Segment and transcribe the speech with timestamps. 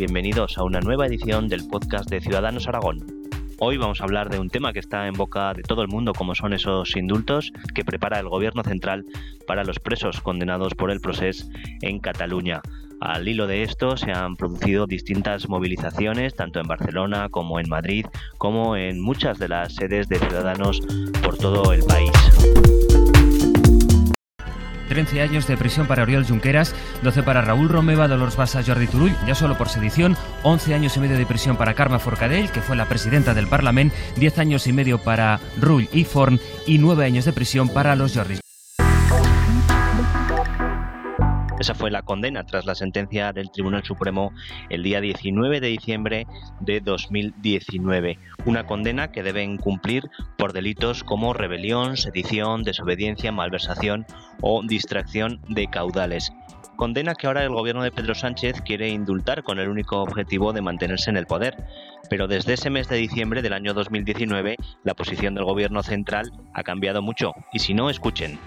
[0.00, 3.04] bienvenidos a una nueva edición del podcast de Ciudadanos Aragón.
[3.58, 6.14] Hoy vamos a hablar de un tema que está en boca de todo el mundo,
[6.14, 9.04] como son esos indultos que prepara el Gobierno central
[9.46, 11.44] para los presos condenados por el proceso
[11.82, 12.62] en Cataluña.
[13.02, 18.06] Al hilo de esto se han producido distintas movilizaciones, tanto en Barcelona como en Madrid,
[18.38, 20.80] como en muchas de las sedes de Ciudadanos
[21.22, 22.89] por todo el país.
[24.90, 29.16] 13 años de prisión para Oriol Junqueras, 12 para Raúl Romeva, Dolores Bassa, Jordi Turull,
[29.24, 32.74] ya solo por sedición, 11 años y medio de prisión para Carme Forcadell, que fue
[32.74, 37.24] la presidenta del Parlamento, 10 años y medio para Rull y Forn y 9 años
[37.24, 38.49] de prisión para los Jordis.
[41.60, 44.32] Esa fue la condena tras la sentencia del Tribunal Supremo
[44.70, 46.26] el día 19 de diciembre
[46.60, 48.18] de 2019.
[48.46, 54.06] Una condena que deben cumplir por delitos como rebelión, sedición, desobediencia, malversación
[54.40, 56.32] o distracción de caudales.
[56.76, 60.62] Condena que ahora el gobierno de Pedro Sánchez quiere indultar con el único objetivo de
[60.62, 61.62] mantenerse en el poder.
[62.08, 66.62] Pero desde ese mes de diciembre del año 2019, la posición del gobierno central ha
[66.62, 67.34] cambiado mucho.
[67.52, 68.38] Y si no, escuchen.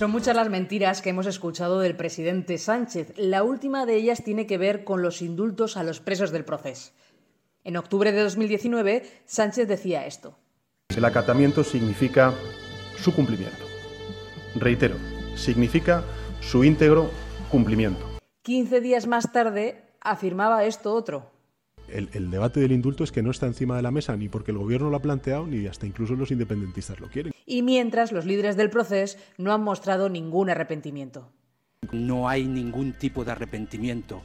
[0.00, 3.12] Son muchas las mentiras que hemos escuchado del presidente Sánchez.
[3.18, 6.92] La última de ellas tiene que ver con los indultos a los presos del proceso.
[7.64, 10.38] En octubre de 2019, Sánchez decía esto.
[10.88, 12.32] El acatamiento significa
[12.96, 13.66] su cumplimiento.
[14.54, 14.96] Reitero,
[15.34, 16.02] significa
[16.40, 17.10] su íntegro
[17.50, 18.02] cumplimiento.
[18.40, 21.30] 15 días más tarde afirmaba esto otro.
[21.92, 24.58] El, debate del indulto es que no está encima de la mesa ni porque el
[24.58, 27.32] gobierno lo ha planteado ni hasta incluso los independentistas lo quieren.
[27.46, 31.30] Y mientras los líderes del proceso no han mostrado ningún arrepentimiento.
[31.92, 34.22] No hay ningún tipo de arrepentimiento.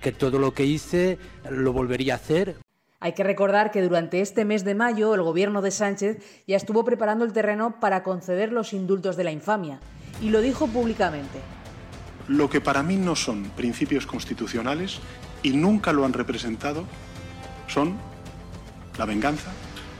[0.00, 1.18] Que todo lo que hice
[1.50, 2.56] lo volvería a hacer.
[3.00, 6.84] Hay que recordar que durante este mes de mayo el gobierno de Sánchez ya estuvo
[6.84, 9.80] preparando el terreno para conceder los indultos de la infamia
[10.20, 11.40] y lo dijo públicamente.
[12.28, 15.00] Lo que para mí no son principios constitucionales
[15.42, 16.84] y nunca lo han representado
[17.68, 17.96] son
[18.98, 19.52] la venganza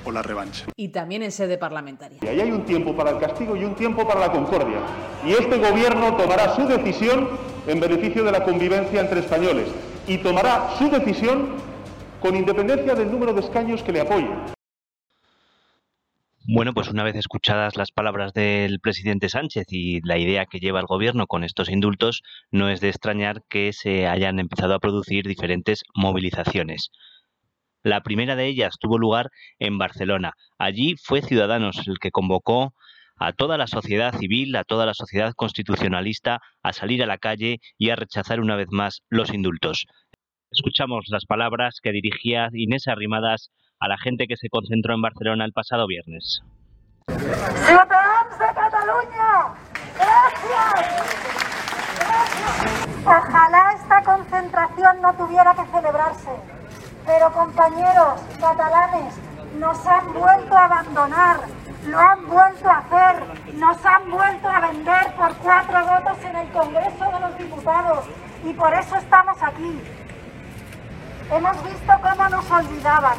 [0.04, 0.66] o la revancha.
[0.76, 2.18] Y también en sede parlamentaria.
[2.22, 4.78] Y ahí hay un tiempo para el castigo y un tiempo para la concordia.
[5.24, 7.28] Y este gobierno tomará su decisión
[7.66, 9.68] en beneficio de la convivencia entre españoles.
[10.06, 11.56] Y tomará su decisión
[12.20, 14.58] con independencia del número de escaños que le apoyen.
[16.50, 20.80] Bueno, pues una vez escuchadas las palabras del presidente Sánchez y la idea que lleva
[20.80, 25.26] el gobierno con estos indultos, no es de extrañar que se hayan empezado a producir
[25.26, 26.90] diferentes movilizaciones.
[27.88, 30.34] La primera de ellas tuvo lugar en Barcelona.
[30.58, 32.74] Allí fue Ciudadanos el que convocó
[33.16, 37.60] a toda la sociedad civil, a toda la sociedad constitucionalista a salir a la calle
[37.78, 39.86] y a rechazar una vez más los indultos.
[40.50, 45.46] Escuchamos las palabras que dirigía Inés Arrimadas a la gente que se concentró en Barcelona
[45.46, 46.42] el pasado viernes.
[47.06, 49.54] ¡Ciudadanos de Cataluña!
[49.96, 51.08] ¡Gracias!
[53.06, 56.57] Ojalá esta concentración no tuviera que celebrarse
[57.08, 59.14] pero compañeros catalanes,
[59.58, 61.40] nos han vuelto a abandonar,
[61.86, 63.24] lo han vuelto a hacer,
[63.54, 68.04] nos han vuelto a vender por cuatro votos en el Congreso de los Diputados
[68.44, 69.82] y por eso estamos aquí.
[71.30, 73.16] Hemos visto cómo nos olvidaban,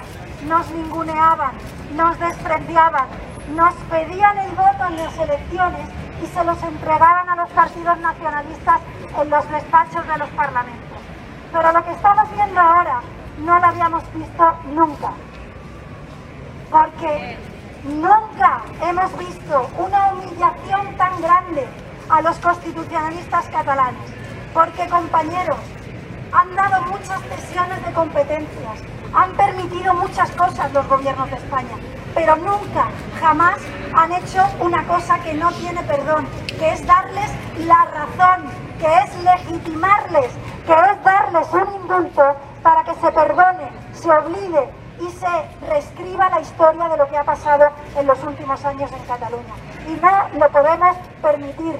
[0.47, 1.51] nos ninguneaban,
[1.95, 3.07] nos despreciaban,
[3.55, 5.89] nos pedían el voto en las elecciones
[6.21, 8.81] y se los entregaban a los partidos nacionalistas
[9.19, 10.99] en los despachos de los parlamentos.
[11.51, 13.01] Pero lo que estamos viendo ahora
[13.39, 15.11] no lo habíamos visto nunca.
[16.69, 17.37] Porque
[17.83, 21.67] nunca hemos visto una humillación tan grande
[22.09, 24.01] a los constitucionalistas catalanes.
[24.53, 25.57] Porque compañeros,
[26.31, 28.79] han dado muchas cesiones de competencias,
[29.13, 31.75] han permitido muchas cosas los gobiernos de España,
[32.13, 32.87] pero nunca,
[33.19, 33.57] jamás
[33.95, 36.27] han hecho una cosa que no tiene perdón,
[36.59, 37.31] que es darles
[37.65, 38.45] la razón,
[38.79, 40.31] que es legitimarles,
[40.65, 46.89] que es darles un indulto para se perdone, se olvide y se reescriba la historia
[46.89, 49.55] de lo que ha pasado en los últimos años en Cataluña.
[49.87, 51.79] Y no lo podemos permitir.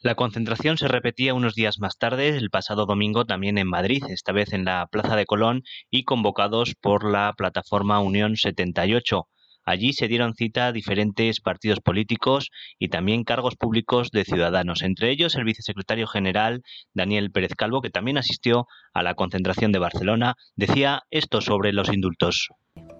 [0.00, 4.32] La concentración se repetía unos días más tarde, el pasado domingo, también en Madrid, esta
[4.32, 9.26] vez en la Plaza de Colón y convocados por la plataforma Unión 78.
[9.68, 12.48] Allí se dieron cita a diferentes partidos políticos
[12.78, 16.62] y también cargos públicos de ciudadanos, entre ellos el vicesecretario general
[16.94, 21.92] Daniel Pérez Calvo, que también asistió a la concentración de Barcelona, decía esto sobre los
[21.92, 22.48] indultos.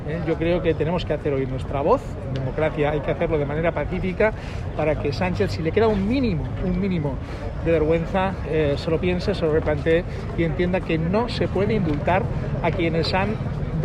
[0.07, 2.03] Eh, yo creo que tenemos que hacer oír nuestra voz.
[2.27, 4.35] En democracia hay que hacerlo de manera pacífica
[4.77, 7.17] para que Sánchez, si le queda un mínimo, un mínimo
[7.65, 10.05] de vergüenza, eh, se lo piense, se lo replantee
[10.37, 12.25] y entienda que no se puede indultar
[12.63, 13.37] a quienes han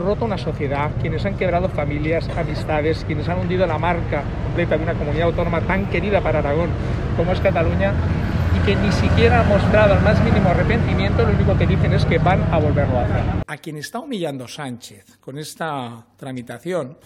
[0.03, 4.83] roto una sociedad, quienes han quebrado familias, amistades, quienes han hundido la marca completa de
[4.83, 6.69] una comunidad autónoma tan querida para Aragón
[7.15, 7.93] como es Cataluña
[8.55, 12.05] y que ni siquiera han mostrado el más mínimo arrepentimiento, lo único que dicen es
[12.05, 13.23] que van a volverlo a hacer.
[13.47, 16.97] A quien está humillando Sánchez con esta tramitación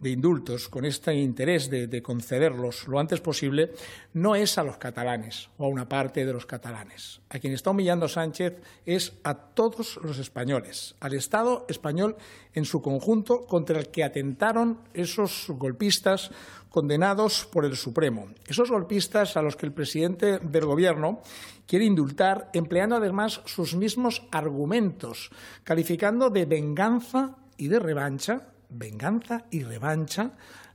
[0.00, 3.72] de indultos, con este interés de, concederlos lo antes posible,
[4.14, 7.20] no es a los catalanes o a una parte de los catalanes.
[7.30, 8.54] A quien está humillando Sánchez
[8.86, 12.16] es a todos los españoles, al Estado español
[12.54, 16.30] en su conjunto contra el que atentaron esos golpistas
[16.70, 18.28] condenados por el Supremo.
[18.46, 21.22] Esos golpistas a los que el presidente del Gobierno
[21.66, 25.30] quiere indultar empleando además sus mismos argumentos,
[25.64, 30.32] calificando de venganza y de revancha venganza y revancha,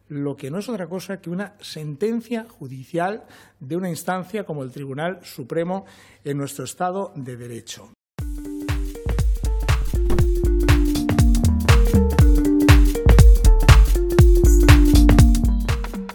[0.09, 3.23] lo que no es otra cosa que una sentencia judicial
[3.59, 5.85] de una instancia como el Tribunal Supremo
[6.23, 7.89] en nuestro Estado de Derecho.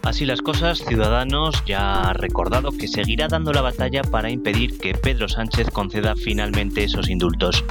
[0.08, 4.94] Así las cosas, Ciudadanos ya ha recordado que seguirá dando la batalla para impedir que
[4.94, 7.62] Pedro Sánchez conceda finalmente esos indultos.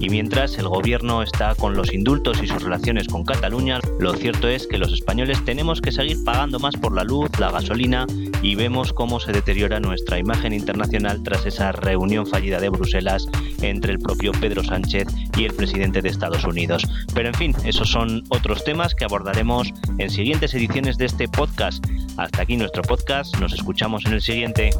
[0.00, 4.48] Y mientras el gobierno está con los indultos y sus relaciones con Cataluña, lo cierto
[4.48, 8.06] es que los españoles tenemos que seguir pagando más por la luz, la gasolina
[8.42, 13.26] y vemos cómo se deteriora nuestra imagen internacional tras esa reunión fallida de Bruselas
[13.62, 16.84] entre el propio Pedro Sánchez y el presidente de Estados Unidos.
[17.14, 21.84] Pero en fin, esos son otros temas que abordaremos en siguientes ediciones de este podcast.
[22.16, 24.70] Hasta aquí nuestro podcast, nos escuchamos en el siguiente.